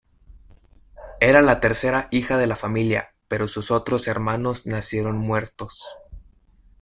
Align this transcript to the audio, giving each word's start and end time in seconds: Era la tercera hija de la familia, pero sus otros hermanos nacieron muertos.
Era 1.19 1.43
la 1.43 1.59
tercera 1.59 2.07
hija 2.09 2.39
de 2.39 2.47
la 2.47 2.55
familia, 2.55 3.09
pero 3.27 3.47
sus 3.47 3.69
otros 3.69 4.07
hermanos 4.07 4.65
nacieron 4.65 5.15
muertos. 5.19 5.83